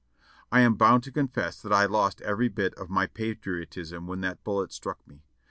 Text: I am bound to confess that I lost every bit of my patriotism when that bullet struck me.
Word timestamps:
I 0.51 0.61
am 0.61 0.77
bound 0.77 1.03
to 1.03 1.11
confess 1.11 1.61
that 1.61 1.71
I 1.71 1.85
lost 1.85 2.21
every 2.21 2.47
bit 2.47 2.73
of 2.73 2.89
my 2.89 3.05
patriotism 3.05 4.07
when 4.07 4.21
that 4.21 4.43
bullet 4.43 4.73
struck 4.73 5.05
me. 5.07 5.27